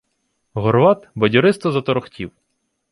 Горват 0.55 1.09
бадьористо 1.15 1.71
заторохтів: 1.71 2.31